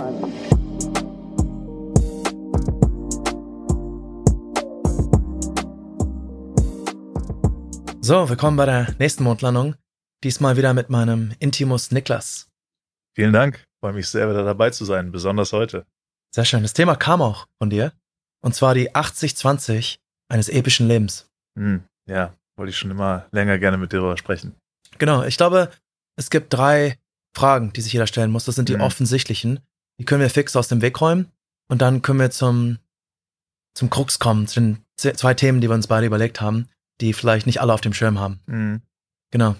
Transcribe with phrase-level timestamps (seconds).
[0.00, 1.30] one.
[8.02, 9.76] So, willkommen bei der nächsten Mondlandung.
[10.24, 12.48] Diesmal wieder mit meinem Intimus Niklas.
[13.14, 13.64] Vielen Dank.
[13.80, 15.86] Freue mich sehr, wieder dabei zu sein, besonders heute.
[16.34, 16.62] Sehr schön.
[16.62, 17.92] Das Thema kam auch von dir.
[18.42, 19.98] Und zwar die 80-20
[20.28, 21.28] eines epischen Lebens.
[21.58, 24.56] Hm, ja, wollte ich schon immer länger gerne mit dir darüber sprechen.
[24.98, 25.22] Genau.
[25.24, 25.70] Ich glaube,
[26.16, 26.98] es gibt drei
[27.36, 28.44] Fragen, die sich jeder stellen muss.
[28.44, 28.80] Das sind die Mhm.
[28.82, 29.60] offensichtlichen.
[30.00, 31.30] Die können wir fix aus dem Weg räumen.
[31.68, 32.78] Und dann können wir zum,
[33.74, 36.68] zum Krux kommen, zu den zwei Themen, die wir uns beide überlegt haben,
[37.02, 38.40] die vielleicht nicht alle auf dem Schirm haben.
[38.46, 38.82] Hm.
[39.30, 39.56] Genau.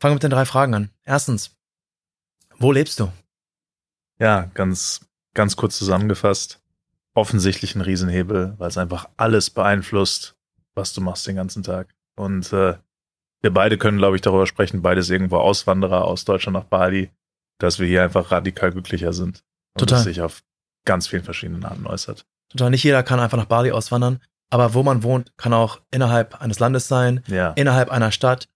[0.00, 0.90] Fangen wir mit den drei Fragen an.
[1.04, 1.54] Erstens,
[2.56, 3.12] wo lebst du?
[4.18, 6.62] Ja, ganz, ganz kurz zusammengefasst.
[7.12, 10.34] Offensichtlich ein Riesenhebel, weil es einfach alles beeinflusst,
[10.74, 11.94] was du machst den ganzen Tag.
[12.16, 12.78] Und äh,
[13.42, 17.10] wir beide können, glaube ich, darüber sprechen, beides irgendwo Auswanderer aus Deutschland nach Bali,
[17.58, 19.42] dass wir hier einfach radikal glücklicher sind.
[19.74, 19.98] Und Total.
[19.98, 20.42] das sich auf
[20.84, 22.26] ganz vielen verschiedenen Arten äußert.
[22.50, 26.40] Total, nicht jeder kann einfach nach Bali auswandern, aber wo man wohnt, kann auch innerhalb
[26.42, 28.48] eines Landes sein, Ja, innerhalb einer Stadt,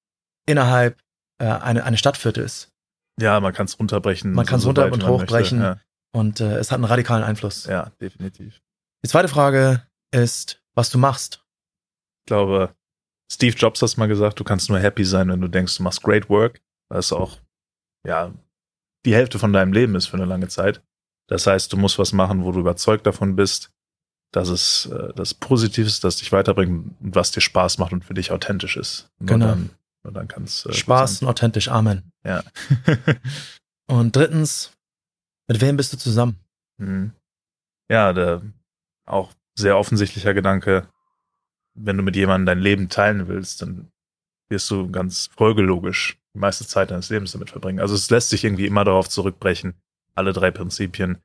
[0.47, 1.01] innerhalb
[1.39, 2.73] äh, eine, eine Stadtviertels.
[3.21, 4.33] ja man kann es runterbrechen.
[4.33, 5.61] Man kann's so runter- und hochbrechen.
[5.61, 5.81] Möchte.
[6.13, 7.67] Und äh, es hat einen radikalen Einfluss.
[7.67, 8.61] Ja, ja, definitiv.
[9.05, 11.45] Die zweite Frage ist, was du machst.
[12.25, 12.75] Ich glaube,
[13.31, 16.03] Steve Jobs hat mal gesagt, du kannst nur happy sein, wenn du denkst, du machst
[16.03, 17.39] great work, was auch,
[18.07, 18.33] ja,
[19.07, 20.83] die Hälfte von deinem Leben ist für eine lange Zeit.
[21.29, 23.71] Das heißt, du musst was machen, wo du überzeugt davon bist,
[24.33, 28.05] dass es äh, das Positiv ist, das dich weiterbringt und was dir Spaß macht und
[28.05, 29.09] für dich authentisch ist.
[29.19, 29.47] Nur Genau.
[29.47, 29.71] Dann,
[30.05, 30.67] nur dann kann es.
[30.67, 32.13] Äh, Spaß und authentisch, Amen.
[32.23, 32.43] sein.
[33.89, 34.73] Und drittens,
[35.47, 36.41] mit wem bist du zusammen?
[36.79, 37.13] Mhm.
[37.89, 38.43] Ja, der
[39.05, 40.89] auch sehr offensichtlicher Gedanke,
[41.75, 43.93] wenn du mit jemandem dein Leben teilen willst, dann
[44.49, 47.81] wirst du ganz folgelogisch die meiste Zeit deines Lebens damit verbringen.
[47.81, 49.75] Also es lässt sich irgendwie immer darauf zurückbrechen,
[50.15, 51.19] alle drei Prinzipien.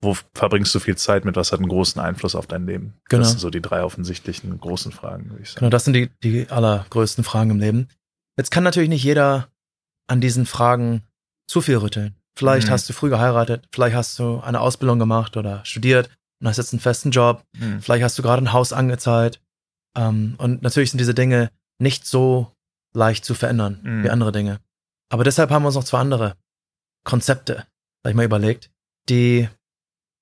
[0.00, 1.36] Wo verbringst du viel Zeit mit?
[1.36, 2.94] Was hat einen großen Einfluss auf dein Leben?
[3.08, 3.20] Genau.
[3.22, 5.60] Das sind so die drei offensichtlichen großen Fragen, würde ich sagen.
[5.60, 7.88] Genau, das sind die, die allergrößten Fragen im Leben.
[8.38, 9.48] Jetzt kann natürlich nicht jeder
[10.08, 11.02] an diesen Fragen
[11.46, 12.14] zu viel rütteln.
[12.36, 12.72] Vielleicht Mhm.
[12.72, 16.10] hast du früh geheiratet, vielleicht hast du eine Ausbildung gemacht oder studiert
[16.40, 17.80] und hast jetzt einen festen Job, Mhm.
[17.80, 19.40] vielleicht hast du gerade ein Haus angezahlt.
[19.96, 22.50] Ähm, und natürlich sind diese Dinge nicht so
[22.94, 24.04] leicht zu verändern Mhm.
[24.04, 24.60] wie andere Dinge.
[25.10, 26.36] Aber deshalb haben wir uns noch zwei andere
[27.04, 27.66] Konzepte,
[28.02, 28.70] sag ich mal, überlegt,
[29.08, 29.48] die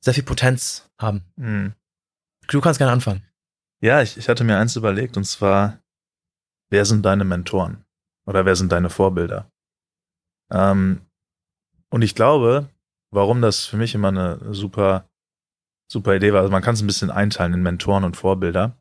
[0.00, 1.22] sehr viel Potenz haben.
[1.36, 1.74] Mhm.
[2.48, 3.22] Du kannst gerne anfangen.
[3.80, 5.78] Ja, ich, ich hatte mir eins überlegt und zwar,
[6.70, 7.84] wer sind deine Mentoren?
[8.26, 9.50] Oder wer sind deine Vorbilder?
[10.50, 11.00] Ähm,
[11.90, 12.68] und ich glaube,
[13.10, 15.08] warum das für mich immer eine super,
[15.90, 18.76] super Idee war, also man kann es ein bisschen einteilen in Mentoren und Vorbilder.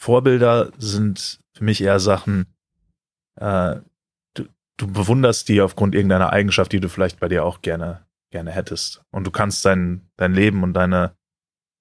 [0.00, 2.46] Vorbilder sind für mich eher Sachen,
[3.40, 3.80] äh,
[4.34, 4.44] du,
[4.76, 9.02] du bewunderst die aufgrund irgendeiner Eigenschaft, die du vielleicht bei dir auch gerne, gerne hättest.
[9.10, 11.16] Und du kannst dein, dein Leben und deine,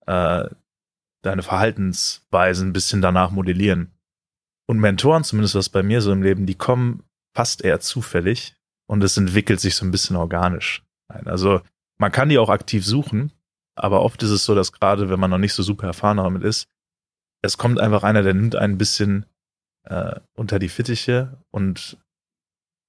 [0.05, 0.45] äh,
[1.23, 3.93] deine Verhaltensweisen ein bisschen danach modellieren.
[4.69, 7.03] Und Mentoren, zumindest was bei mir so im Leben, die kommen
[7.35, 8.55] fast eher zufällig
[8.87, 10.83] und es entwickelt sich so ein bisschen organisch.
[11.07, 11.61] Also
[11.99, 13.31] man kann die auch aktiv suchen,
[13.75, 16.43] aber oft ist es so, dass gerade wenn man noch nicht so super erfahren damit
[16.43, 16.67] ist,
[17.43, 19.25] es kommt einfach einer, der nimmt ein bisschen
[19.89, 21.97] äh, unter die Fittiche und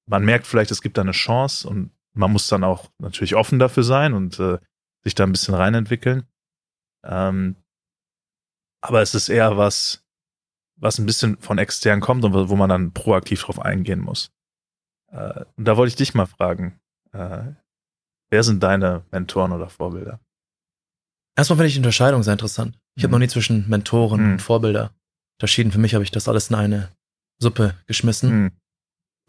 [0.06, 3.58] man merkt vielleicht, es gibt da eine Chance und man muss dann auch natürlich offen
[3.58, 4.58] dafür sein und äh,
[5.04, 6.26] sich da ein bisschen reinentwickeln.
[7.04, 7.56] Ähm,
[8.80, 10.04] aber es ist eher was,
[10.76, 14.30] was ein bisschen von extern kommt und wo man dann proaktiv drauf eingehen muss.
[15.12, 16.80] Äh, und da wollte ich dich mal fragen,
[17.12, 17.52] äh,
[18.30, 20.20] wer sind deine Mentoren oder Vorbilder?
[21.36, 22.78] Erstmal finde ich die Unterscheidung sehr interessant.
[22.96, 23.12] Ich habe Mhm.
[23.12, 24.32] noch nie zwischen Mentoren Mhm.
[24.32, 24.92] und Vorbilder
[25.38, 25.72] unterschieden.
[25.72, 26.90] Für mich habe ich das alles in eine
[27.40, 28.30] Suppe geschmissen.
[28.30, 28.52] Hm.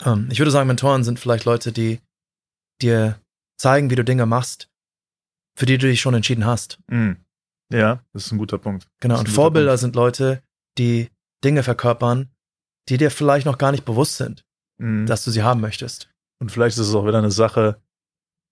[0.06, 2.00] Ähm, ich würde sagen, Mentoren sind vielleicht Leute, die
[2.82, 3.20] dir
[3.58, 4.70] zeigen, wie du Dinge machst,
[5.56, 6.80] für die du dich schon entschieden hast.
[6.90, 7.18] Hm.
[7.72, 8.88] Ja, das ist ein guter Punkt.
[9.00, 9.20] Genau.
[9.20, 9.82] Und Vorbilder Punkt.
[9.82, 10.42] sind Leute,
[10.78, 11.10] die
[11.44, 12.30] Dinge verkörpern,
[12.90, 14.44] die dir vielleicht noch gar nicht bewusst sind,
[14.80, 15.06] Hm.
[15.06, 16.10] dass du sie haben möchtest.
[16.40, 17.80] Und vielleicht ist es auch wieder eine Sache,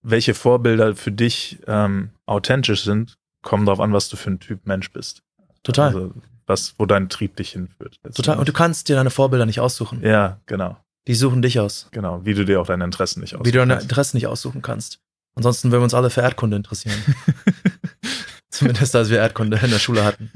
[0.04, 4.68] welche Vorbilder für dich ähm, authentisch sind, kommen darauf an, was du für ein Typ
[4.68, 5.24] Mensch bist.
[5.64, 5.88] Total.
[5.88, 6.14] Also
[6.48, 8.00] was, wo dein Trieb dich hinführt.
[8.16, 8.38] Total.
[8.38, 10.02] Und du kannst dir deine Vorbilder nicht aussuchen.
[10.02, 10.78] Ja, genau.
[11.08, 11.88] Die suchen dich aus.
[11.92, 12.26] Genau.
[12.26, 13.80] Wie du dir auch deine Interessen nicht Wie du deine.
[13.80, 15.00] Interessen nicht aussuchen kannst.
[15.36, 16.98] Ansonsten würden wir uns alle für Erdkunde interessieren.
[18.50, 20.32] Zumindest als wir Erdkunde in der Schule hatten.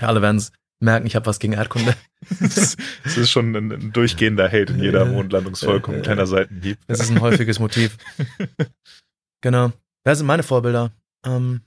[0.00, 1.94] Ja, alle werden es merken, ich habe was gegen Erdkunde.
[3.04, 6.78] Es ist schon ein, ein durchgehender Hate in jeder Mondlandungsfolge, ein kleiner Seitenhieb.
[6.86, 7.96] Das ist ein häufiges Motiv.
[9.44, 9.72] Genau.
[10.04, 10.92] Wer sind meine Vorbilder?
[11.26, 11.62] Ähm,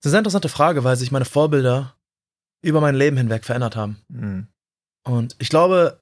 [0.00, 1.94] ist eine sehr interessante Frage, weil sich meine Vorbilder
[2.62, 4.02] über mein Leben hinweg verändert haben.
[4.10, 4.48] Hm.
[5.04, 6.00] Und ich glaube,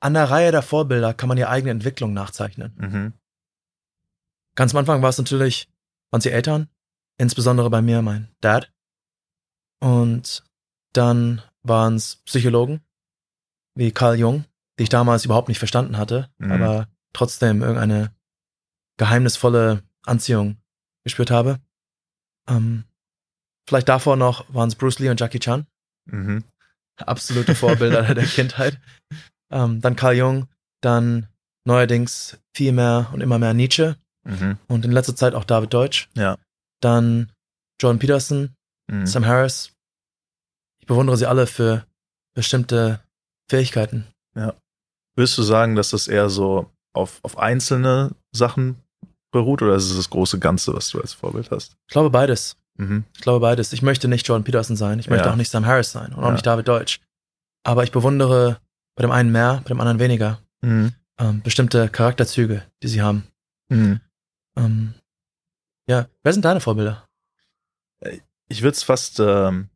[0.00, 2.74] an der Reihe der Vorbilder kann man die eigene Entwicklung nachzeichnen.
[2.78, 3.12] Mhm.
[4.54, 5.68] Ganz am Anfang war es natürlich,
[6.10, 6.68] waren sie Eltern,
[7.18, 8.72] insbesondere bei mir mein Dad.
[9.80, 10.44] Und
[10.92, 12.80] dann waren es Psychologen,
[13.74, 14.44] wie Carl Jung,
[14.78, 16.52] die ich damals überhaupt nicht verstanden hatte, Mhm.
[16.52, 18.14] aber trotzdem irgendeine
[18.96, 20.56] geheimnisvolle Anziehung
[21.04, 21.60] gespürt habe.
[22.48, 22.84] Ähm,
[23.70, 25.64] vielleicht davor noch waren es Bruce Lee und Jackie Chan,
[26.10, 26.42] Mhm.
[26.98, 28.78] absolute Vorbilder der Kindheit.
[29.52, 30.48] Ähm, dann Carl Jung,
[30.82, 31.28] dann
[31.64, 33.96] neuerdings viel mehr und immer mehr Nietzsche
[34.26, 34.58] Mhm.
[34.68, 36.08] und in letzter Zeit auch David Deutsch.
[36.14, 36.36] Ja.
[36.80, 37.30] Dann
[37.80, 38.54] Jordan Peterson,
[38.90, 39.06] Mhm.
[39.06, 39.72] Sam Harris.
[40.80, 41.86] Ich bewundere sie alle für
[42.34, 43.00] bestimmte
[43.48, 44.06] Fähigkeiten.
[45.16, 48.82] Würdest du sagen, dass das eher so auf, auf einzelne Sachen
[49.32, 51.76] beruht oder ist es das große Ganze, was du als Vorbild hast?
[51.88, 52.56] Ich glaube beides.
[52.80, 53.04] Mhm.
[53.14, 53.72] Ich glaube beides.
[53.72, 54.98] Ich möchte nicht Jordan Peterson sein.
[54.98, 55.32] Ich möchte Ja.
[55.32, 56.32] auch nicht Sam Harris sein und auch Ja.
[56.32, 57.00] nicht David Deutsch.
[57.62, 58.58] Aber ich bewundere
[58.96, 60.92] bei dem einen mehr, bei dem anderen weniger Mhm.
[61.18, 63.24] ähm, bestimmte Charakterzüge, die sie haben.
[63.68, 64.00] Mhm.
[64.56, 64.94] Ähm,
[65.88, 67.06] ja, wer sind deine Vorbilder?
[68.48, 69.68] Ich würde es fast ähm,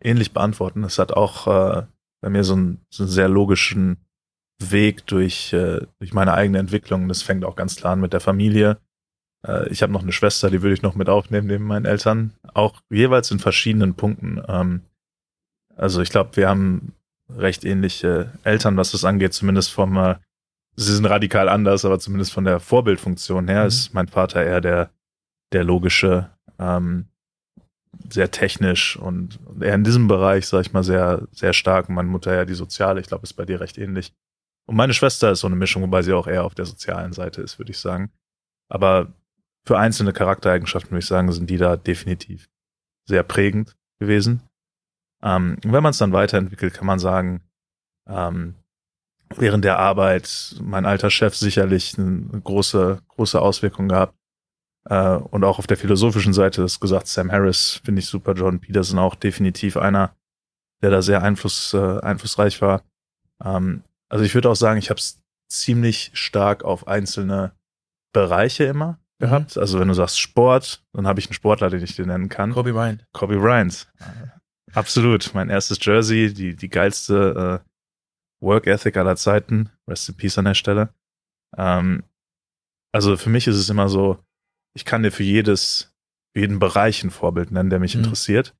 [0.00, 0.84] ähnlich beantworten.
[0.84, 1.86] Es hat auch äh,
[2.20, 3.98] bei mir so einen, so einen sehr logischen
[4.60, 7.08] Weg durch, äh, durch meine eigene Entwicklung.
[7.08, 8.78] Das fängt auch ganz klar an mit der Familie.
[9.46, 12.32] Äh, ich habe noch eine Schwester, die würde ich noch mit aufnehmen neben meinen Eltern.
[12.54, 14.42] Auch jeweils in verschiedenen Punkten.
[14.48, 14.82] Ähm,
[15.76, 16.92] also ich glaube, wir haben
[17.30, 20.16] recht ähnliche Eltern, was das angeht, zumindest vom, äh,
[20.76, 23.68] sie sind radikal anders, aber zumindest von der Vorbildfunktion her Mhm.
[23.68, 24.90] ist mein Vater eher der,
[25.52, 27.06] der logische, ähm,
[28.10, 31.88] sehr technisch und eher in diesem Bereich, sag ich mal, sehr, sehr stark.
[31.88, 34.12] Und meine Mutter ja die soziale, ich glaube, ist bei dir recht ähnlich.
[34.66, 37.42] Und meine Schwester ist so eine Mischung, wobei sie auch eher auf der sozialen Seite
[37.42, 38.10] ist, würde ich sagen.
[38.70, 39.12] Aber
[39.68, 42.48] für einzelne Charaktereigenschaften würde ich sagen, sind die da definitiv
[43.04, 44.40] sehr prägend gewesen.
[45.22, 47.42] Ähm, wenn man es dann weiterentwickelt, kann man sagen,
[48.06, 48.54] ähm,
[49.36, 54.14] während der Arbeit mein alter Chef sicherlich eine große, große Auswirkung gehabt.
[54.86, 58.60] Äh, und auch auf der philosophischen Seite ist gesagt, Sam Harris finde ich super, Jordan
[58.60, 60.16] Peterson auch definitiv einer,
[60.80, 62.82] der da sehr einfluss, äh, einflussreich war.
[63.44, 67.52] Ähm, also ich würde auch sagen, ich habe es ziemlich stark auf einzelne
[68.14, 69.56] Bereiche immer gehabt.
[69.58, 72.52] Also wenn du sagst Sport, dann habe ich einen Sportler, den ich dir nennen kann.
[72.52, 73.04] Kobe Bryant.
[73.12, 73.90] Kobe Bryant.
[74.74, 75.32] Absolut.
[75.34, 77.68] Mein erstes Jersey, die, die geilste äh,
[78.44, 79.70] Work Ethic aller Zeiten.
[79.88, 80.90] Rest in Peace an der Stelle.
[81.56, 82.04] Ähm,
[82.92, 84.18] also für mich ist es immer so,
[84.74, 85.92] ich kann dir für jedes,
[86.34, 88.04] für jeden Bereich ein Vorbild nennen, der mich Mhm.
[88.04, 88.54] interessiert.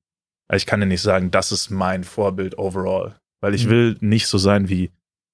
[0.47, 3.15] Aber ich kann dir nicht sagen, das ist mein Vorbild overall.
[3.41, 3.69] Weil ich Mhm.
[3.69, 4.91] will nicht so sein wie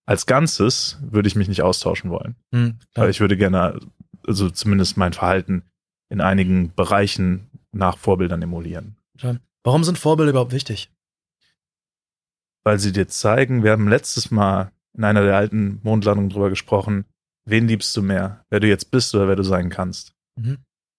[0.08, 2.36] als Ganzes würde ich mich nicht austauschen wollen.
[2.54, 2.78] Hm.
[2.94, 3.80] Weil ich würde gerne,
[4.28, 5.64] also zumindest mein Verhalten
[6.10, 8.98] in einigen Bereichen nach Vorbildern emulieren.
[9.64, 10.90] Warum sind Vorbilder überhaupt wichtig?
[12.66, 17.06] weil sie dir zeigen, wir haben letztes Mal in einer der alten Mondlandungen drüber gesprochen,
[17.46, 20.14] wen liebst du mehr, wer du jetzt bist oder wer du sein kannst.
[20.36, 20.58] Mhm.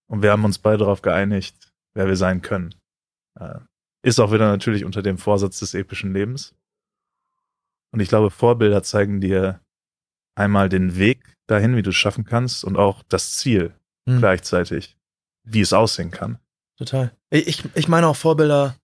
[0.08, 2.74] Und wir haben uns beide darauf geeinigt, wer wir sein können.
[3.38, 3.58] Äh,
[4.02, 6.54] ist auch wieder natürlich unter dem Vorsatz des epischen Lebens.
[7.92, 9.60] Und ich glaube, Vorbilder zeigen dir
[10.36, 13.74] einmal den Weg dahin, wie du es schaffen kannst und auch das Ziel
[14.08, 14.96] Hm, gleichzeitig,
[15.42, 16.38] wie es aussehen kann.
[16.78, 17.10] Total.
[17.30, 18.76] Ich, ich meine auch Vorbilder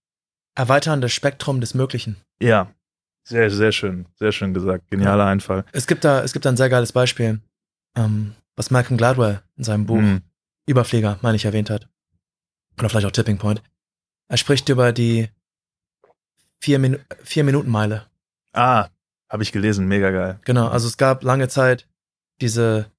[0.56, 2.16] erweitern das Spektrum des Möglichen.
[2.40, 2.72] Ja,
[3.24, 4.90] sehr, sehr schön, sehr schön gesagt.
[4.90, 5.64] Genialer Einfall.
[5.72, 7.40] Es gibt da, es gibt da ein sehr geiles Beispiel,
[7.96, 10.22] ähm, was Malcolm Gladwell in seinem Buch Mhm.
[10.66, 11.88] Überflieger, meine ich, erwähnt hat.
[12.78, 13.62] Oder vielleicht auch Tipping Point.
[14.28, 15.28] Er spricht über die
[16.60, 18.06] vier, Minu vier Minuten Meile.
[18.52, 18.88] Ah,
[19.28, 20.40] habe ich gelesen, mega geil.
[20.44, 21.88] Genau, also es gab lange Zeit
[22.40, 22.90] diese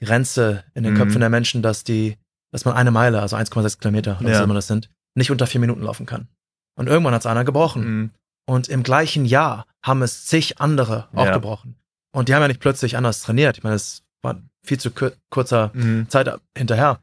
[0.00, 0.98] Grenze in den Mhm.
[0.98, 2.16] Köpfen der Menschen, dass die,
[2.52, 4.44] dass man eine Meile, also 1,6 Kilometer, oder was Ja.
[4.44, 6.28] immer das sind, nicht unter vier Minuten laufen kann.
[6.76, 7.84] Und irgendwann hat es einer gebrochen.
[7.84, 8.10] Mhm.
[8.46, 11.34] Und im gleichen Jahr haben es zig andere auch Ja.
[11.34, 11.76] gebrochen.
[12.12, 13.58] Und die haben ja nicht plötzlich anders trainiert.
[13.58, 16.08] Ich meine, es war viel zu kur kurzer Mhm.
[16.08, 17.02] Zeit hinterher.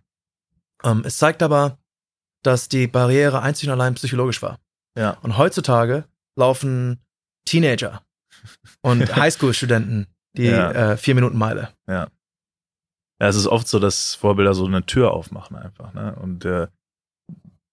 [0.84, 1.78] Ähm, es zeigt aber,
[2.44, 4.60] dass die Barriere einzig und allein psychologisch war.
[4.98, 5.12] Ja.
[5.22, 6.06] Und heutzutage
[6.36, 7.00] laufen
[7.46, 8.02] Teenager
[8.82, 10.72] und Highschool-Studenten die Ja.
[10.72, 11.70] äh, vier Minuten Meile.
[11.88, 12.08] Ja,
[13.30, 16.16] es ist oft so, dass Vorbilder so eine Tür aufmachen einfach, ne?
[16.22, 16.68] Und äh,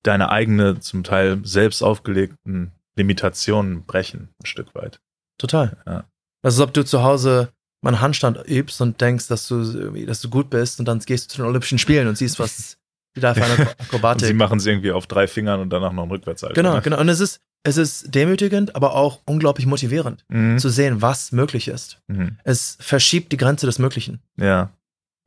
[0.02, 5.00] deine eigene, zum Teil selbst aufgelegten Limitationen brechen, ein Stück weit.
[5.38, 5.76] Total.
[5.86, 6.04] Ja.
[6.42, 7.52] Das ist, ob du zu Hause
[7.82, 11.00] mal einen Handstand übst und denkst, dass du irgendwie, dass du gut bist und dann
[11.00, 12.76] gehst du zu den Olympischen Spielen und siehst, was
[13.16, 14.36] die da für eine Und sie Akrobatik.
[14.36, 16.54] machen es irgendwie auf drei Fingern und danach noch einen Rückwärtssalto.
[16.54, 16.82] Genau, ne?
[16.82, 17.00] genau.
[17.00, 20.58] Und es ist, es ist demütigend, aber auch unglaublich motivierend, Mhm.
[20.58, 22.00] zu sehen, was möglich ist.
[22.08, 22.38] Mhm.
[22.44, 24.20] Es verschiebt die Grenze des Möglichen.
[24.36, 24.72] Ja,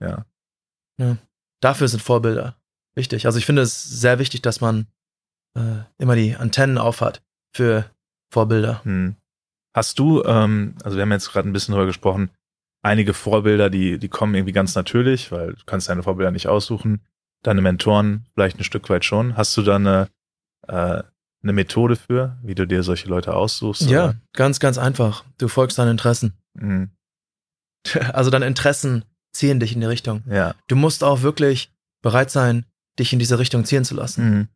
[0.01, 0.25] ja.
[1.61, 2.55] Dafür sind Vorbilder
[2.95, 3.25] wichtig.
[3.25, 4.87] Also ich finde es sehr wichtig, dass man
[5.57, 7.21] äh, immer die Antennen aufhat
[7.55, 7.89] für
[8.31, 8.83] Vorbilder.
[8.83, 9.15] Hm.
[9.73, 12.29] Hast du, ähm, also wir haben jetzt gerade ein bisschen darüber gesprochen,
[12.81, 17.01] einige Vorbilder, die, die kommen irgendwie ganz natürlich, weil du kannst deine Vorbilder nicht aussuchen.
[17.43, 19.35] Deine Mentoren vielleicht ein Stück weit schon.
[19.37, 20.09] Hast du da eine,
[20.67, 21.03] äh,
[21.45, 23.83] eine Methode für, wie du dir solche Leute aussuchst?
[23.83, 24.15] Ja, oder?
[24.33, 25.23] ganz, ganz einfach.
[25.37, 26.33] Du folgst deinen Interessen.
[26.53, 26.89] Mhm.
[28.13, 30.23] Also deine Interessen ziehen dich in die Richtung.
[30.27, 30.55] Ja.
[30.67, 31.71] Du musst auch wirklich
[32.01, 32.65] bereit sein,
[32.97, 34.49] dich in diese Richtung ziehen zu lassen.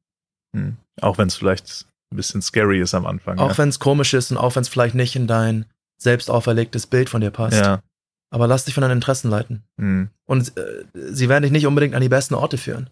[0.53, 0.59] Mhm.
[0.59, 0.77] Mhm.
[0.99, 3.37] Auch wenn es vielleicht ein bisschen scary ist am Anfang.
[3.37, 3.57] Auch ja.
[3.59, 5.65] wenn es komisch ist und auch wenn es vielleicht nicht in dein
[6.01, 7.59] selbst auferlegtes Bild von dir passt.
[7.59, 7.83] Ja.
[8.31, 9.63] Aber lass dich von deinen Interessen leiten.
[9.77, 10.09] Mhm.
[10.25, 12.89] Und äh, sie werden dich nicht unbedingt an die besten Orte führen.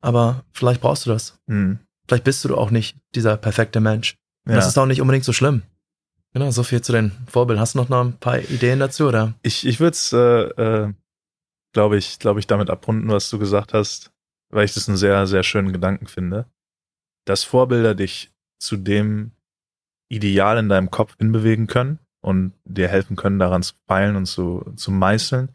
[0.00, 1.38] Aber vielleicht brauchst du das.
[1.46, 1.78] Mhm.
[2.06, 4.16] Vielleicht bist du auch nicht dieser perfekte Mensch.
[4.46, 4.54] Ja.
[4.54, 5.62] Das ist auch nicht unbedingt so schlimm.
[6.32, 7.60] Genau, so viel zu den Vorbildern.
[7.60, 9.34] Hast du noch, noch ein paar Ideen dazu, oder?
[9.42, 10.92] Ich, ich würde es, äh, äh,
[11.72, 14.12] glaube ich, glaube ich, damit abrunden, was du gesagt hast,
[14.50, 16.46] weil ich das einen sehr, sehr schönen Gedanken finde.
[17.24, 19.32] Dass Vorbilder dich zu dem
[20.08, 24.72] Ideal in deinem Kopf hinbewegen können und dir helfen können, daran zu feilen und zu,
[24.76, 25.48] zu meißeln.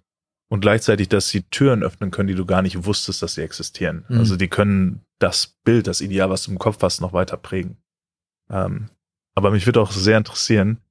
[0.49, 4.03] Und gleichzeitig, dass sie Türen öffnen können, die du gar nicht wusstest, dass sie existieren.
[4.09, 4.17] Mhm.
[4.17, 7.81] Also die können das Bild, das Ideal, was du im Kopf hast, noch weiter prägen.
[8.49, 8.89] Ähm,
[9.35, 10.81] aber mich würde auch sehr interessieren,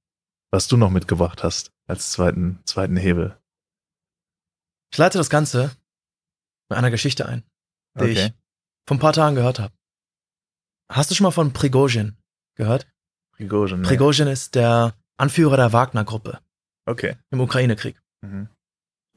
[0.50, 3.37] was du noch mitgebracht hast als zweiten, zweiten Hebel.
[4.92, 5.70] Ich leite das Ganze
[6.68, 7.44] mit einer Geschichte ein,
[7.99, 8.32] die ich
[8.88, 9.75] vor ein paar Tagen gehört habe.
[10.90, 12.16] Hast du schon mal von Prigozhin
[12.56, 12.88] gehört?
[13.37, 13.80] Prigozhin.
[13.82, 13.87] nee.
[13.87, 16.40] Prigozhin ist der Anführer der Wagner-Gruppe
[16.88, 17.16] Okay.
[17.30, 18.00] im Ukraine-Krieg.
[18.22, 18.49] Mhm.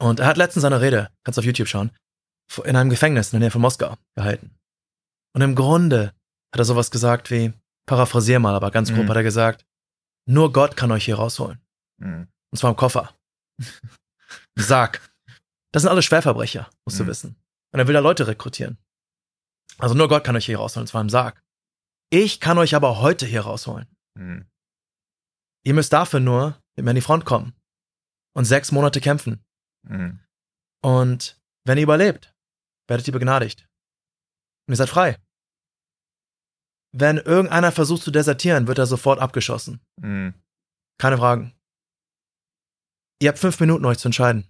[0.00, 1.90] Und er hat letztens seine Rede, kannst du auf YouTube schauen,
[2.64, 4.56] in einem Gefängnis in der Nähe von Moskau gehalten.
[5.34, 6.08] Und im Grunde
[6.52, 7.52] hat er sowas gesagt wie,
[7.86, 9.08] paraphrasier mal, aber ganz grob Mhm.
[9.10, 9.66] hat er gesagt,
[10.26, 11.60] nur Gott kann euch hier rausholen.
[12.00, 12.28] Mhm.
[12.52, 13.14] Und zwar im Koffer.
[14.56, 15.00] Sag.
[15.72, 17.08] Das sind alle Schwerverbrecher, musst du Mhm.
[17.08, 17.36] wissen.
[17.72, 18.78] Und er will da Leute rekrutieren.
[19.78, 21.42] Also nur Gott kann euch hier rausholen, und zwar im Sarg.
[22.10, 23.88] Ich kann euch aber heute hier rausholen.
[24.16, 24.48] Mhm.
[25.66, 27.54] Ihr müsst dafür nur mit mir an die Front kommen.
[28.36, 29.44] Und sechs Monate kämpfen.
[29.82, 30.20] Mhm.
[30.82, 32.34] Und wenn ihr überlebt,
[32.88, 33.66] werdet ihr begnadigt.
[34.66, 35.18] Und ihr seid frei.
[36.96, 39.80] Wenn irgendeiner versucht zu desertieren, wird er sofort abgeschossen.
[40.00, 40.32] Mhm.
[40.98, 41.52] Keine Fragen.
[43.20, 44.46] Ihr habt fünf Minuten, euch zu entscheiden.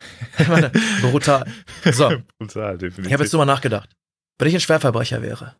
[0.48, 0.70] Meine,
[1.02, 1.50] brutal.
[1.92, 2.22] So.
[2.38, 3.06] Brutal, definitiv.
[3.06, 3.94] Ich habe jetzt drüber nachgedacht.
[4.38, 5.56] Wenn ich ein Schwerverbrecher wäre,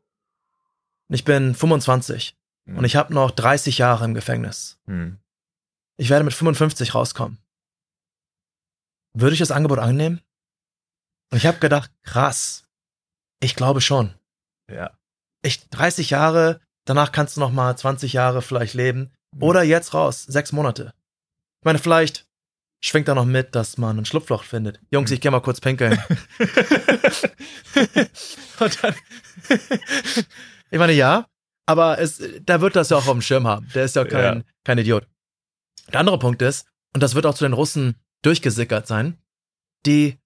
[1.08, 2.78] und ich bin 25 Mhm.
[2.78, 5.18] und ich habe noch 30 Jahre im Gefängnis, Mhm.
[5.96, 7.38] ich werde mit 55 rauskommen,
[9.14, 10.20] würde ich das Angebot annehmen?
[11.30, 12.66] Und ich habe gedacht, krass,
[13.40, 14.14] ich glaube schon.
[14.70, 14.90] Ja.
[15.42, 19.42] Ich 30 Jahre, danach kannst du noch mal 20 Jahre vielleicht leben Mhm.
[19.42, 20.94] oder jetzt raus, sechs Monate.
[21.60, 22.26] Ich meine, vielleicht
[22.80, 24.80] schwingt da noch mit, dass man ein Schlupfloch findet.
[24.90, 25.14] Jungs, Mhm.
[25.14, 26.00] ich geh mal kurz pinkeln.
[28.60, 28.94] Und dann,
[30.70, 31.26] ich meine, ja,
[31.66, 33.68] aber es, da wird das ja auch auf dem Schirm haben.
[33.74, 34.44] Der ist ja kein, Ja.
[34.64, 35.06] kein Idiot.
[35.92, 39.18] Der andere Punkt ist, und das wird auch zu den Russen durchgesickert sein,
[39.86, 40.18] die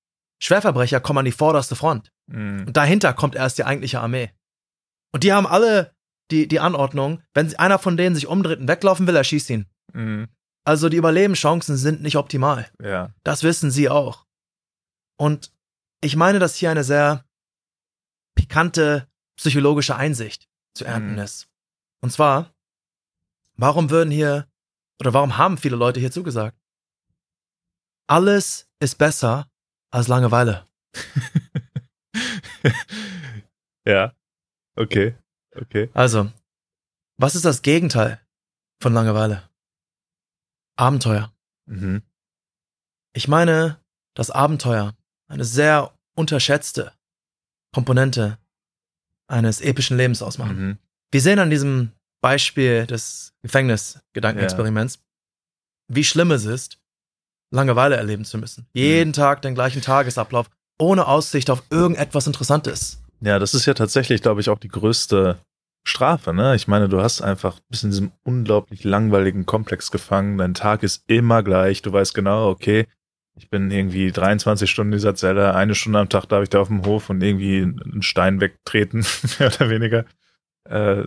[0.42, 2.12] Schwerverbrecher kommen an die vorderste Front.
[2.26, 2.66] Mhm.
[2.66, 4.32] Und dahinter kommt erst die eigentliche Armee.
[5.12, 5.94] Und die haben alle
[6.32, 9.66] die, die Anordnung, wenn einer von denen sich umdreht und weglaufen will, er schießt ihn.
[9.92, 10.28] Mhm.
[10.64, 12.68] Also die Überlebenschancen sind nicht optimal.
[12.80, 13.14] Ja.
[13.22, 14.26] Das wissen sie auch.
[15.16, 15.52] Und
[16.00, 17.24] ich meine, dass hier eine sehr
[18.34, 21.18] pikante psychologische Einsicht zu ernten Mhm.
[21.18, 21.48] ist.
[22.00, 22.52] Und zwar,
[23.54, 24.48] warum würden hier,
[24.98, 26.58] oder warum haben viele Leute hier zugesagt?
[28.08, 29.46] Alles ist besser
[29.92, 30.66] als Langeweile.
[33.86, 34.14] ja.
[34.74, 35.14] Okay.
[35.54, 35.90] Okay.
[35.92, 36.32] Also,
[37.18, 38.20] was ist das Gegenteil
[38.80, 39.48] von Langeweile?
[40.76, 41.32] Abenteuer.
[41.66, 42.02] Mhm.
[43.12, 43.78] Ich meine,
[44.14, 44.96] dass Abenteuer
[45.28, 46.92] eine sehr unterschätzte
[47.72, 48.38] Komponente
[49.26, 50.56] eines epischen Lebens ausmachen.
[50.58, 50.78] Mhm.
[51.10, 55.02] Wir sehen an diesem Beispiel des Gefängnisgedankenexperiments,
[55.88, 56.81] wie schlimm es ist,
[57.52, 58.66] Langeweile erleben zu müssen.
[58.72, 63.02] Jeden Tag den gleichen Tagesablauf, ohne Aussicht auf irgendetwas Interessantes.
[63.20, 65.38] Ja, das ist ja tatsächlich, glaube ich, auch die größte
[65.84, 66.54] Strafe, ne?
[66.56, 70.38] Ich meine, du hast einfach bis in diesem unglaublich langweiligen Komplex gefangen.
[70.38, 71.82] Dein Tag ist immer gleich.
[71.82, 72.86] Du weißt genau, okay,
[73.34, 76.60] ich bin irgendwie 23 Stunden in dieser Zelle, eine Stunde am Tag darf ich da
[76.60, 79.04] auf dem Hof und irgendwie einen Stein wegtreten,
[79.38, 80.04] mehr oder weniger.
[80.64, 81.06] Äh,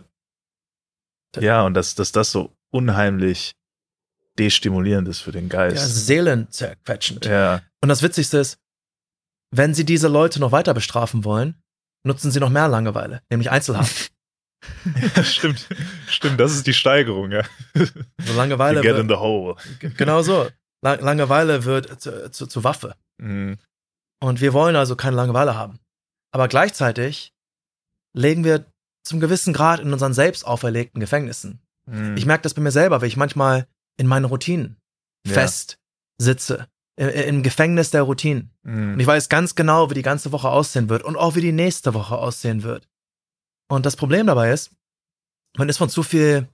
[1.38, 3.54] ja, und dass, dass das so unheimlich
[4.38, 6.06] destimulierend ist für den Ja, Geist.
[6.06, 7.24] seelenzerquetschend.
[7.26, 8.58] Ja, Und das Witzigste ist,
[9.54, 11.54] wenn sie diese Leute noch weiter bestrafen wollen,
[12.04, 14.12] nutzen sie noch mehr Langeweile, nämlich Einzelhaft.
[15.16, 15.22] ja.
[15.22, 15.66] stimmt.
[16.08, 17.42] Stimmt, das ist die Steigerung, ja.
[17.74, 19.56] Also Langeweile You get wird, in the hole.
[19.96, 20.48] Genau so.
[20.82, 22.94] Lang Langeweile wird zu, zu, zu Waffe.
[23.18, 23.58] Mhm.
[24.20, 25.78] Und wir wollen also keine Langeweile haben.
[26.32, 27.32] Aber gleichzeitig
[28.14, 28.66] legen wir
[29.04, 31.60] zum gewissen Grad in unseren selbst auferlegten Gefängnissen.
[31.88, 32.16] Mhm.
[32.16, 33.66] Ich merke das bei mir selber, weil ich manchmal
[33.98, 34.76] in meinen Routinen,
[35.26, 35.34] Ja.
[35.34, 35.78] fest
[36.18, 36.68] sitze.
[36.98, 38.50] Im, Im Gefängnis der Routinen.
[38.64, 39.00] Und Mhm.
[39.00, 41.92] ich weiß ganz genau, wie die ganze Woche aussehen wird und auch wie die nächste
[41.94, 42.88] Woche aussehen wird.
[43.68, 44.70] Und das Problem dabei ist,
[45.58, 46.48] man ist von zu viel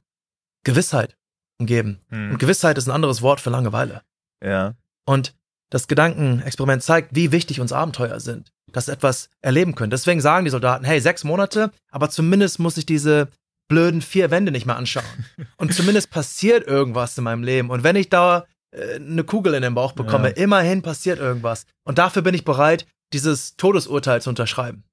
[0.64, 1.16] Gewissheit
[1.61, 2.00] umgeben.
[2.11, 2.38] Und Mhm.
[2.38, 4.02] Gewissheit ist ein anderes Wort für Langeweile.
[4.44, 4.75] Ja.
[5.06, 5.34] Und
[5.70, 9.90] das Gedankenexperiment zeigt, wie wichtig uns Abenteuer sind, dass wir etwas erleben können.
[9.90, 13.28] Deswegen sagen die Soldaten, hey, sechs Monate, aber zumindest muss ich diese
[13.69, 15.04] blöden vier Wände nicht mehr anschauen.
[15.57, 17.71] Und zumindest passiert irgendwas in meinem Leben.
[17.71, 20.37] Und wenn ich da äh, eine Kugel in den Bauch bekomme, Ja.
[20.37, 21.66] immerhin passiert irgendwas.
[21.85, 24.85] Und dafür bin ich bereit, dieses Todesurteil zu unterschreiben.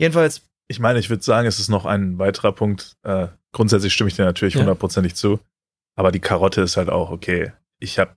[0.00, 2.96] Jedenfalls, Ich meine, ich würde sagen, es ist noch ein weiterer Punkt.
[3.02, 4.60] Äh, grundsätzlich stimme ich dir natürlich Ja.
[4.60, 5.40] hundertprozentig zu.
[5.96, 8.14] Aber die Karotte ist halt auch, okay, ich habe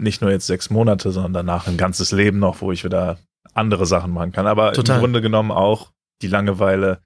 [0.00, 3.18] nicht nur jetzt sechs Monate, sondern danach ein ganzes Leben noch, wo ich wieder
[3.52, 4.46] andere Sachen machen kann.
[4.46, 4.96] Aber Total.
[4.96, 5.90] im Grunde genommen auch
[6.22, 7.00] die Langeweile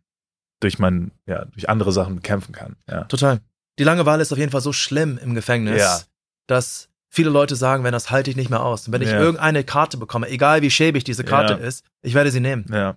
[0.63, 2.77] durch mein, ja, durch andere Sachen bekämpfen kann.
[2.89, 3.05] Ja.
[3.05, 3.41] total.
[3.79, 6.01] Die Langeweile ist auf jeden Fall so schlimm im Gefängnis, Ja.
[6.47, 8.87] dass viele Leute sagen, wenn das halte ich nicht mehr aus.
[8.87, 9.19] Und wenn ich Ja.
[9.21, 12.67] irgendeine Karte bekomme, egal wie schäbig diese Karte ist, ich werde sie nehmen.
[12.71, 12.97] Ja.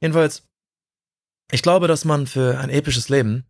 [0.00, 0.42] Jedenfalls,
[1.50, 3.44] ich glaube, dass man für ein episches Leben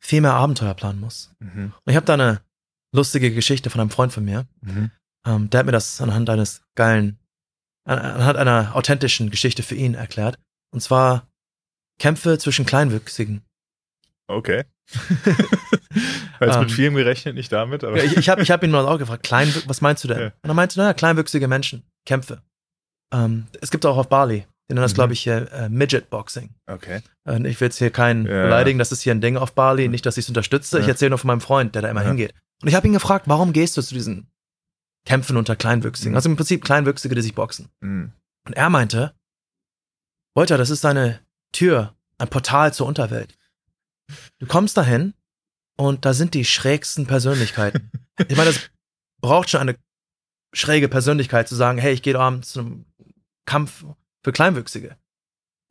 [0.00, 1.32] viel mehr Abenteuer planen muss.
[1.40, 1.72] Mhm.
[1.84, 2.40] Und ich habe da eine
[2.92, 4.46] lustige Geschichte von einem Freund von mir.
[4.60, 4.90] Mhm.
[5.26, 7.18] Ähm, der hat mir das anhand eines geilen,
[7.84, 10.38] an- anhand einer authentischen Geschichte für ihn erklärt.
[10.72, 11.26] Und zwar
[11.98, 13.42] Kämpfe zwischen Kleinwüchsigen.
[14.26, 14.64] Okay.
[16.40, 16.60] Jetzt Ähm.
[16.60, 17.96] mit vielem gerechnet, nicht damit, aber.
[17.96, 20.18] Ja, ich ich habe ich hab ihn nur auch gefragt, Kleinwü was meinst du denn?
[20.20, 20.26] Ja.
[20.42, 22.42] Und er meinte, naja, kleinwüchsige Menschen, Kämpfe.
[23.12, 24.96] Ähm, es gibt auch auf Bali, die nennen das, Mhm.
[24.96, 26.50] glaube ich, hier äh, Midget Boxing.
[26.66, 27.00] okay.
[27.28, 28.42] Äh, Ich will jetzt hier keinen Ja.
[28.44, 30.80] beleidigen, das ist hier ein Ding auf Bali, nicht, dass ich es unterstütze.
[30.80, 32.34] Ich erzähle nur von meinem Freund, der da immer hingeht.
[32.62, 34.26] Und ich habe ihn gefragt, warum gehst du zu diesen
[35.06, 36.12] Kämpfen unter Kleinwüchsigen?
[36.12, 36.16] Mhm.
[36.16, 37.68] Also im Prinzip Kleinwüchsige, die sich boxen.
[37.80, 38.12] Mhm.
[38.46, 39.14] Und er meinte,
[40.34, 41.20] Wolter, das ist eine
[41.54, 43.36] Tür, ein Portal zur Unterwelt.
[44.38, 45.14] Du kommst dahin
[45.78, 47.90] und da sind die schrägsten Persönlichkeiten.
[48.28, 48.70] ich meine, es
[49.22, 49.76] braucht schon eine
[50.54, 52.84] schräge Persönlichkeit zu sagen, hey, ich gehe abends zu einem
[53.46, 53.84] Kampf
[54.22, 54.96] für Kleinwüchsige.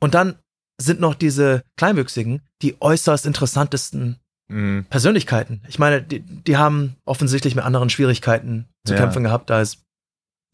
[0.01, 0.39] Und dann
[0.81, 4.19] sind noch diese Kleinwüchsigen die äußerst interessantesten
[4.49, 4.85] Mhm.
[4.89, 5.61] Persönlichkeiten.
[5.69, 8.99] Ich meine, die, die haben offensichtlich mit anderen Schwierigkeiten zu Ja.
[8.99, 9.81] kämpfen gehabt als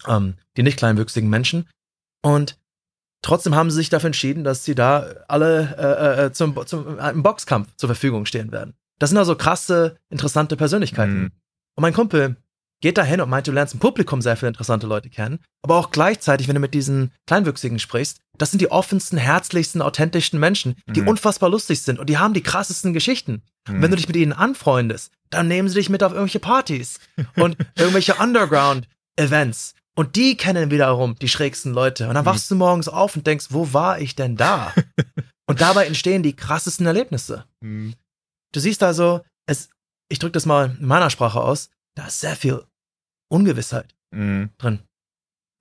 [0.08, 1.68] ähm, die nicht kleinwüchsigen Menschen.
[2.24, 2.58] Und
[3.22, 7.24] trotzdem haben sie sich dafür entschieden, dass sie da alle äh, äh, zum, zum einem
[7.24, 8.74] Boxkampf zur Verfügung stehen werden.
[9.00, 11.20] Das sind also krasse, interessante Persönlichkeiten.
[11.20, 11.32] Mhm.
[11.76, 12.36] Und mein Kumpel
[12.82, 15.76] geht da hin und meint, du lernst im Publikum sehr viele interessante Leute kennen, aber
[15.76, 20.76] auch gleichzeitig, wenn du mit diesen Kleinwüchsigen sprichst, das sind die offensten, herzlichsten, authentischsten Menschen,
[20.88, 21.10] die Mhm.
[21.10, 23.44] unfassbar lustig sind und die haben die krassesten Geschichten.
[23.68, 23.76] Mhm.
[23.76, 27.00] Und wenn du dich mit ihnen anfreundest, dann nehmen sie dich mit auf irgendwelche Partys
[27.36, 29.76] und irgendwelche Underground-Events.
[30.00, 32.08] Und die kennen wiederum die schrägsten Leute.
[32.08, 32.28] Und dann Mhm.
[32.28, 34.74] wachst du morgens auf und denkst, wo war ich denn da?
[35.50, 37.46] und dabei entstehen die krassesten Erlebnisse.
[37.60, 37.96] Mhm.
[38.54, 39.70] Du siehst also, es,
[40.10, 42.64] ich drücke das mal in meiner Sprache aus, da ist sehr viel
[43.30, 44.52] Ungewissheit Mhm.
[44.58, 44.80] drin.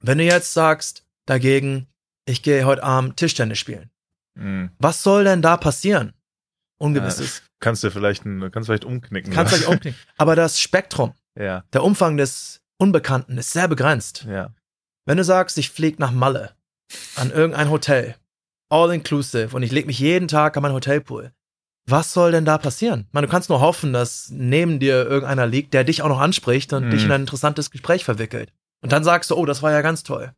[0.04, 1.88] Wenn du jetzt sagst, dagegen,
[2.26, 3.90] ich gehe heute Abend Tischtennis spielen,
[4.38, 4.70] Mhm.
[4.78, 6.14] was soll denn da passieren?
[6.80, 7.42] Ungewisses.
[7.60, 9.32] Kannst du vielleicht, kannst vielleicht umknicken.
[9.32, 9.98] Kannst gleich umknicken.
[10.16, 14.24] Aber das Spektrum, Ja, der Umfang des Unbekannten ist sehr begrenzt.
[14.28, 14.50] ja.
[15.06, 16.50] Wenn du sagst, ich fliege nach Malle
[17.16, 18.14] an irgendein Hotel,
[18.70, 21.32] all inclusive, und ich lege mich jeden Tag an meinen Hotelpool,
[21.88, 23.06] was soll denn da passieren?
[23.08, 26.20] Ich meine, du kannst nur hoffen, dass neben dir irgendeiner liegt, der dich auch noch
[26.20, 26.90] anspricht und Mhm.
[26.90, 28.52] dich in ein interessantes Gespräch verwickelt.
[28.82, 30.34] Und dann sagst du, oh, das war ja ganz toll.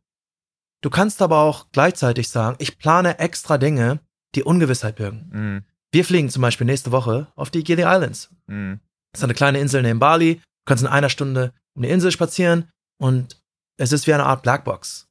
[0.81, 3.99] Du kannst aber auch gleichzeitig sagen, ich plane extra Dinge,
[4.35, 5.29] die Ungewissheit birgen.
[5.33, 5.63] Mhm.
[5.91, 8.29] Wir fliegen zum Beispiel nächste Woche auf die Gili Islands.
[8.47, 8.79] Mhm.
[9.11, 10.35] Das ist eine kleine Insel neben Bali.
[10.35, 13.39] Du kannst in einer Stunde um die Insel spazieren und
[13.77, 15.07] es ist wie eine Art Blackbox,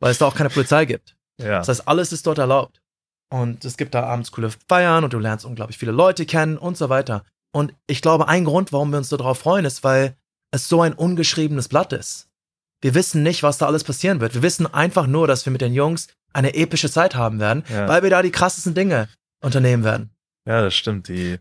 [0.00, 1.16] weil es da auch keine Polizei gibt.
[1.40, 1.58] Ja.
[1.58, 2.80] Das heißt, alles ist dort erlaubt.
[3.30, 6.78] Und es gibt da abends coole Feiern und du lernst unglaublich viele Leute kennen und
[6.78, 7.24] so weiter.
[7.54, 10.16] Und ich glaube, ein Grund, warum wir uns so darauf freuen, ist, weil
[10.50, 12.28] es so ein ungeschriebenes Blatt ist.
[12.80, 14.34] Wir wissen nicht, was da alles passieren wird.
[14.34, 17.86] Wir wissen einfach nur, dass wir mit den Jungs eine epische Zeit haben werden, Ja.
[17.86, 19.08] weil wir da die krassesten Dinge
[19.42, 20.10] unternehmen werden.
[20.46, 21.08] Ja, das stimmt.
[21.08, 21.38] Die,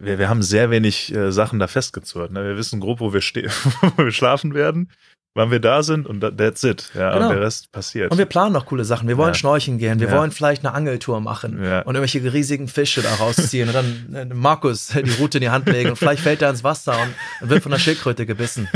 [0.00, 2.32] wir, wir haben sehr wenig äh, Sachen da festgezurrt.
[2.32, 2.44] Ne?
[2.44, 3.48] Wir wissen grob, wo wir, ste
[3.96, 4.90] wo wir schlafen werden,
[5.36, 6.90] wann wir da sind und that- that's it.
[6.94, 7.26] Ja, Genau.
[7.28, 8.12] und der Rest passiert.
[8.12, 9.08] Und wir planen noch coole Sachen.
[9.08, 9.34] Wir wollen Ja.
[9.34, 9.98] schnorcheln gehen.
[10.00, 10.18] Wir Ja.
[10.18, 11.80] wollen vielleicht eine Angeltour machen Ja.
[11.80, 15.66] und irgendwelche riesigen Fische da rausziehen und dann äh, Markus die Route in die Hand
[15.66, 16.96] legen und vielleicht fällt er ins Wasser
[17.42, 18.68] und wird von der Schildkröte gebissen.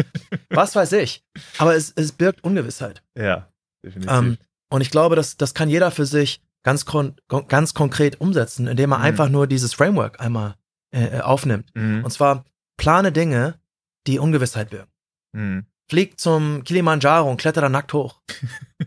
[0.51, 1.23] Was weiß ich.
[1.59, 3.03] Aber es, es birgt Ungewissheit.
[3.17, 3.49] ja,
[3.85, 4.13] definitiv.
[4.13, 4.39] Ähm,
[4.71, 7.15] und ich glaube, das, das kann jeder für sich ganz, kon
[7.47, 9.05] ganz konkret umsetzen, indem er Mhm.
[9.05, 10.57] einfach nur dieses Framework einmal
[10.91, 11.71] äh, äh, aufnimmt.
[11.75, 12.05] mhm.
[12.05, 12.45] Und zwar
[12.77, 13.61] plane Dinge,
[14.07, 14.91] die Ungewissheit birgen.
[15.33, 15.67] Mhm.
[15.91, 18.21] Flieg zum Kilimanjaro und kletter da nackt hoch.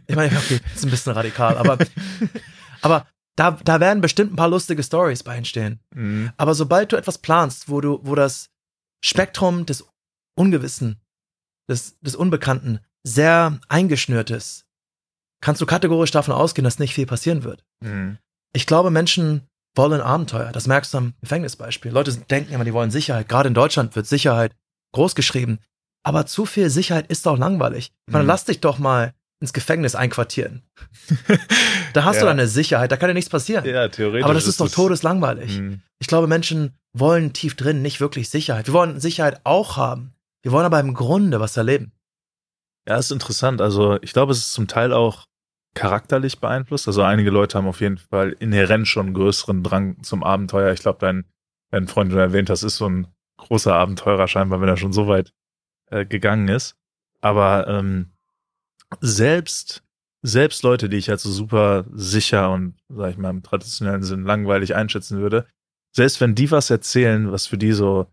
[0.08, 1.78] Ich meine, okay, ist ein bisschen radikal, aber,
[2.82, 5.80] aber da, da werden bestimmt ein paar lustige Stories bei entstehen.
[5.94, 6.32] Mhm.
[6.38, 8.50] Aber sobald du etwas planst, wo du, wo das
[9.04, 9.86] Spektrum des
[10.36, 11.02] Ungewissen
[11.70, 14.66] des, des Unbekannten sehr eingeschnürt ist,
[15.42, 17.64] kannst du kategorisch davon ausgehen, dass nicht viel passieren wird.
[17.82, 18.18] Mhm.
[18.54, 20.52] Ich glaube, Menschen wollen Abenteuer.
[20.52, 21.92] Das merkst du am Gefängnisbeispiel.
[21.92, 23.30] Leute denken immer, die wollen Sicherheit.
[23.30, 24.54] Gerade in Deutschland wird Sicherheit
[24.94, 25.60] groß geschrieben.
[26.04, 27.92] Aber zu viel Sicherheit ist auch langweilig.
[28.08, 28.28] Ich meine, Mhm.
[28.30, 30.64] lass dich doch mal ins Gefängnis einquartieren.
[31.94, 32.32] Da hast du Ja.
[32.32, 33.66] deine Sicherheit, da kann dir nichts passieren.
[33.66, 34.24] Ja, theoretisch.
[34.24, 35.60] Aber das ist doch todeslangweilig.
[35.60, 35.82] Mhm.
[36.00, 38.68] Ich glaube, Menschen wollen tief drin nicht wirklich Sicherheit.
[38.68, 40.14] Wir wollen Sicherheit auch haben.
[40.42, 41.92] Wir wollen aber im Grunde was erleben.
[42.88, 43.62] Ja, ist interessant.
[43.62, 45.26] Also ich glaube, es ist zum Teil auch
[45.74, 46.88] charakterlich beeinflusst.
[46.88, 50.72] Also einige Leute haben auf jeden Fall inhärent schon einen größeren Drang zum Abenteuer.
[50.74, 51.26] Ich glaube, dein,
[51.72, 53.08] dein Freund, du erwähnt hast, ist so ein
[53.38, 55.34] großer Abenteurer scheinbar, wenn er schon so weit
[55.90, 56.76] äh, gegangen ist.
[57.22, 58.12] Aber ähm,
[59.00, 59.84] selbst
[60.24, 64.24] selbst Leute, die ich halt so super sicher und, sag ich mal, im traditionellen Sinn
[64.24, 65.48] langweilig einschätzen würde,
[65.96, 68.08] selbst wenn die was erzählen, was für die so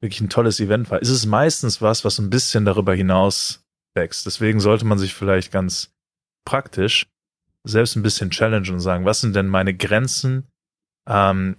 [0.00, 3.64] wirklich ein tolles Event war, ist es meistens was, was ein bisschen darüber hinaus
[3.94, 4.26] wächst.
[4.26, 5.93] Deswegen sollte man sich vielleicht ganz
[6.44, 7.06] praktisch
[7.64, 10.48] selbst ein bisschen challengen und sagen, was sind denn meine Grenzen,
[11.06, 11.56] ähm,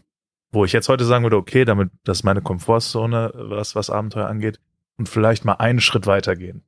[0.52, 4.28] wo ich jetzt heute sagen würde, okay, damit, das ist meine Komfortzone, was, was Abenteuer
[4.28, 4.60] angeht,
[4.98, 6.64] und vielleicht mal einen Schritt weitergehen.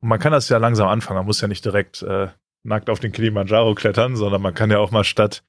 [0.00, 2.28] Und man kann das ja langsam anfangen, man muss ja nicht direkt äh,
[2.64, 5.44] nackt auf den Kilimanjaro klettern, sondern man kann ja auch mal statt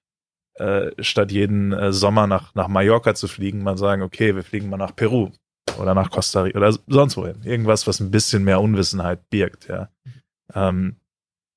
[0.59, 4.69] äh, statt jeden äh, Sommer nach, nach Mallorca zu fliegen, mal sagen, okay, wir fliegen
[4.69, 5.31] mal nach Peru
[5.79, 7.41] oder nach Costa Rica oder sonst wohin.
[7.43, 9.89] Irgendwas, was ein bisschen mehr Unwissenheit birgt, ja.
[10.53, 10.98] Ähm,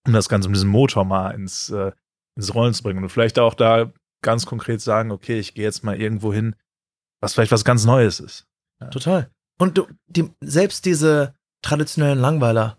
[0.06, 1.92] um das Ganze, um diesen Motor mal ins, äh,
[2.36, 3.02] ins Rollen zu bringen.
[3.02, 6.56] Und vielleicht auch da ganz konkret sagen, okay, ich gehe jetzt mal irgendwo hin,
[7.20, 8.46] was vielleicht was ganz Neues ist.
[8.90, 9.30] Total.
[9.58, 12.78] Und du, die, selbst diese traditionellen Langweiler,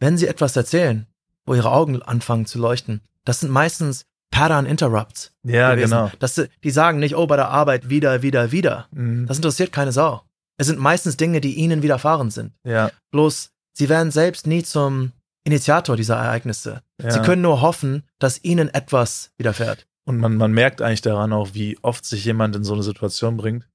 [0.00, 1.06] wenn sie etwas erzählen,
[1.46, 5.32] wo ihre Augen anfangen zu leuchten, das sind meistens Pattern Interrupts.
[5.42, 5.90] Ja, gewesen.
[5.90, 6.10] genau.
[6.18, 8.86] Das, die sagen nicht, oh, bei der Arbeit wieder, wieder, wieder.
[8.92, 9.26] Mhm.
[9.26, 10.22] Das interessiert keine Sau.
[10.56, 12.52] Es sind meistens Dinge, die ihnen widerfahren sind.
[12.64, 15.12] ja, Bloß, sie werden selbst nie zum
[15.44, 16.82] Initiator dieser Ereignisse.
[17.02, 17.10] ja.
[17.10, 19.86] Sie können nur hoffen, dass ihnen etwas widerfährt.
[20.04, 23.36] Und man, man merkt eigentlich daran auch, wie oft sich jemand in so eine Situation
[23.36, 23.68] bringt,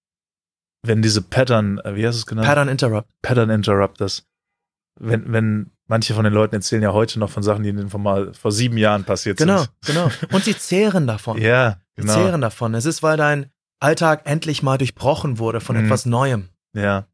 [0.84, 2.44] wenn diese Pattern, äh, wie heißt es genau?
[2.44, 3.10] Pattern Interrupt.
[3.22, 4.28] Pattern Interrupters.
[5.00, 8.00] Wenn, wenn manche von den Leuten erzählen ja heute noch von Sachen, die ihnen vor
[8.00, 9.72] mal vor sieben Jahren passiert Genau, sind.
[9.86, 10.10] genau.
[10.32, 11.38] Und sie zehren davon.
[11.42, 12.14] Ja, Sie genau.
[12.14, 12.74] zehren davon.
[12.76, 13.50] Es ist, weil dein
[13.80, 15.86] Alltag endlich mal durchbrochen wurde von Mhm.
[15.86, 16.50] etwas Neuem.
[16.74, 17.08] Ja,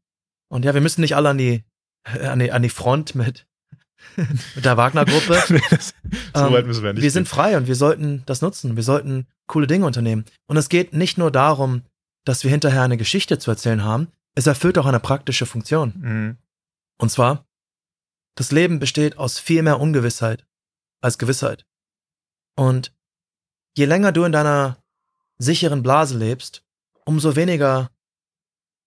[0.48, 1.64] Und ja, wir müssen nicht alle an die,
[2.04, 3.46] äh, an die, an die Front mit,
[4.54, 5.34] mit der Wagner-Gruppe.
[6.34, 7.02] so Ähm, weit müssen wir nicht.
[7.02, 8.76] wir sind frei und wir sollten das nutzen.
[8.76, 10.24] Wir sollten coole Dinge unternehmen.
[10.46, 11.82] Und es geht nicht nur darum,
[12.24, 14.08] dass wir hinterher eine Geschichte zu erzählen haben.
[14.34, 15.92] Es erfüllt auch eine praktische Funktion.
[15.96, 16.36] Mhm.
[16.98, 17.44] Und zwar,
[18.36, 20.46] das Leben besteht aus viel mehr Ungewissheit
[21.00, 21.66] als Gewissheit.
[22.56, 22.92] Und
[23.76, 24.78] je länger du in deiner
[25.38, 26.62] sicheren Blase lebst,
[27.04, 27.90] umso weniger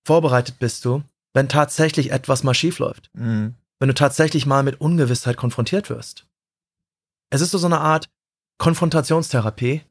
[0.06, 3.10] vorbereitet bist du, wenn tatsächlich etwas mal schief läuft.
[3.14, 3.56] Mhm.
[3.80, 6.26] Wenn du tatsächlich mal mit Ungewissheit konfrontiert wirst.
[7.30, 8.08] Es ist so so eine Art
[8.58, 9.82] Konfrontationstherapie,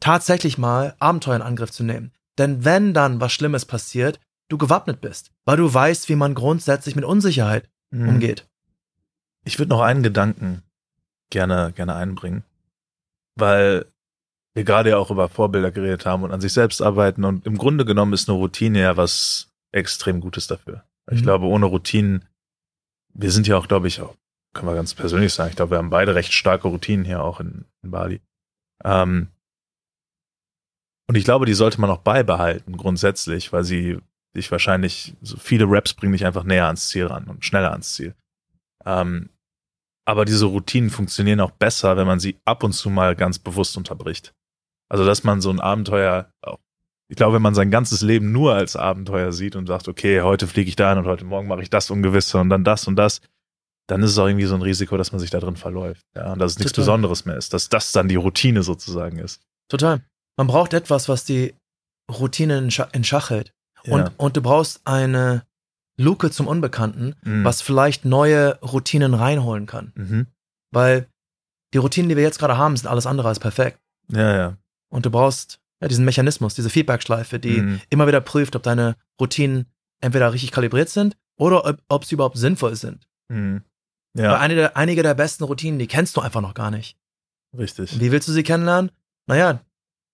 [0.00, 2.12] tatsächlich mal Abenteuer in Angriff zu nehmen.
[2.38, 6.94] Denn wenn dann was Schlimmes passiert, du gewappnet bist, weil du weißt, wie man grundsätzlich
[6.94, 8.08] mit Unsicherheit Mhm.
[8.08, 8.46] umgeht.
[9.44, 10.62] Ich würde noch einen Gedanken
[11.30, 12.44] gerne, gerne einbringen,
[13.36, 13.86] weil
[14.54, 17.56] wir gerade ja auch über Vorbilder geredet haben und an sich selbst arbeiten und im
[17.58, 20.84] Grunde genommen ist eine Routine ja was extrem Gutes dafür.
[21.10, 21.24] Ich Mhm.
[21.24, 22.24] glaube, ohne Routinen,
[23.18, 24.14] wir sind ja auch, glaube ich, auch,
[24.54, 27.40] können wir ganz persönlich sagen, ich glaube, wir haben beide recht starke Routinen hier auch
[27.40, 28.20] in, in Bali.
[28.84, 29.28] Ähm,
[31.08, 33.98] und ich glaube, die sollte man auch beibehalten, grundsätzlich, weil sie
[34.36, 37.94] dich wahrscheinlich, so viele Raps bringen dich einfach näher ans Ziel ran und schneller ans
[37.94, 38.14] Ziel.
[38.84, 39.30] Ähm,
[40.06, 43.76] aber diese Routinen funktionieren auch besser, wenn man sie ab und zu mal ganz bewusst
[43.76, 44.34] unterbricht.
[44.88, 46.58] Also, dass man so ein Abenteuer, auch-
[47.08, 50.46] ich glaube, wenn man sein ganzes Leben nur als Abenteuer sieht und sagt, okay, heute
[50.46, 53.20] fliege ich dahin und heute Morgen mache ich das Ungewisse und dann das und das,
[53.88, 56.02] dann ist es auch irgendwie so ein Risiko, dass man sich da drin verläuft.
[56.16, 56.82] Ja, und dass es nichts Total.
[56.84, 59.40] Besonderes mehr ist, dass das dann die Routine sozusagen ist.
[59.68, 60.00] Total.
[60.36, 61.54] Man braucht etwas, was die
[62.10, 63.52] Routine in, Scha in Schach hält.
[63.88, 65.46] Und, und du brauchst eine
[65.96, 67.44] Luke zum Unbekannten, Mhm.
[67.44, 69.92] was vielleicht neue Routinen reinholen kann.
[69.94, 70.26] Mhm.
[70.72, 71.06] Weil
[71.72, 73.78] die Routinen, die wir jetzt gerade haben, sind alles andere als perfekt.
[74.10, 74.56] Ja, ja.
[74.90, 77.80] Und du brauchst ja, diesen Mechanismus, diese Feedbackschleife, die Mhm.
[77.90, 79.66] immer wieder prüft, ob deine Routinen
[80.00, 83.06] entweder richtig kalibriert sind oder ob, ob sie überhaupt sinnvoll sind.
[83.28, 83.62] Mhm.
[84.14, 86.96] Weil Ja, einige der, einige der besten Routinen, die kennst du einfach noch gar nicht.
[87.56, 87.98] richtig.
[88.00, 88.90] Wie willst du sie kennenlernen?
[89.26, 89.60] Naja,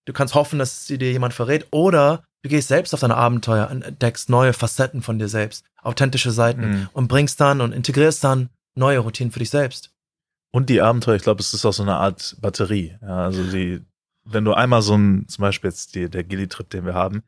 [0.05, 3.69] du kannst hoffen, dass sie dir jemand verrät oder du gehst selbst auf deine Abenteuer
[3.69, 6.89] und entdeckst neue Facetten von dir selbst, authentische Seiten Mhm.
[6.93, 9.91] und bringst dann und integrierst dann neue Routinen für dich selbst.
[10.51, 12.95] Und die Abenteuer, ich glaube, es ist auch so eine Art Batterie.
[13.01, 13.81] Ja, also die,
[14.25, 17.23] wenn du einmal so ein, zum Beispiel jetzt die, der Gilly-Trip, den wir haben,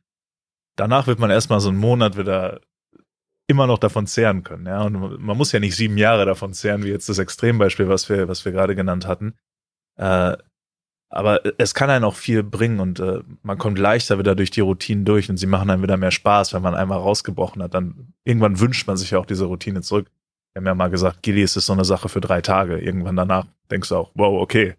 [0.75, 2.61] danach wird man erstmal so einen Monat wieder
[3.47, 4.65] immer noch davon zehren können.
[4.65, 8.09] Ja, und man muss ja nicht sieben Jahre davon zehren, wie jetzt das Extrembeispiel, was
[8.09, 9.35] wir, was wir gerade genannt hatten.
[9.97, 10.37] Äh,
[11.09, 14.61] aber es kann einen auch viel bringen und äh, man kommt leichter wieder durch die
[14.61, 17.73] Routinen durch und sie machen dann wieder mehr Spaß, wenn man einmal rausgebrochen hat.
[17.73, 20.09] Dann irgendwann wünscht man sich ja auch diese Routine zurück.
[20.53, 22.79] Wir haben ja mal gesagt, Gilly, es ist so eine Sache für drei Tage.
[22.79, 24.75] Irgendwann danach denkst du auch, wow, okay,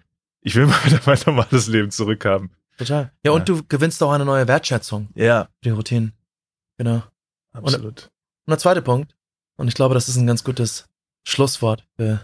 [0.46, 2.50] ich will mal wieder mein normales Leben zurückhaben.
[2.78, 3.12] Total.
[3.24, 5.08] Ja, und du gewinnst auch eine neue Wertschätzung.
[5.14, 5.48] Ja.
[5.64, 6.12] Die Routinen.
[6.78, 7.02] Genau.
[7.52, 7.84] Absolut.
[7.84, 8.04] Und,
[8.46, 9.16] und der zweite Punkt,
[9.56, 10.86] und ich glaube, das ist ein ganz gutes
[11.26, 12.20] Schlusswort für den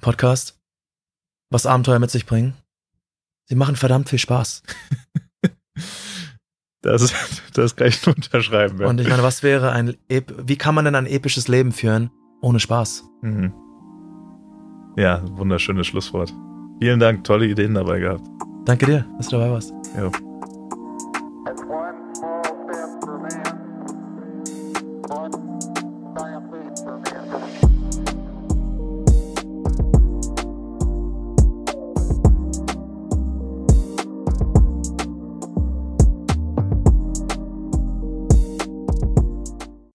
[0.00, 0.56] Podcast,
[1.50, 2.54] was Abenteuer mit sich bringen.
[3.46, 4.62] Sie machen verdammt viel Spaß.
[6.82, 7.12] das,
[7.54, 8.80] das kann ich unterschreiben.
[8.80, 8.86] Ja.
[8.86, 12.60] Und ich meine, was wäre ein, wie kann man denn ein episches Leben führen ohne
[12.60, 13.04] Spaß?
[13.22, 13.52] Mhm.
[14.96, 16.32] Ja, wunderschönes Schlusswort.
[16.80, 18.22] Vielen Dank, tolle Ideen dabei gehabt.
[18.64, 19.72] Danke dir, dass du dabei warst.
[19.96, 20.10] Ja.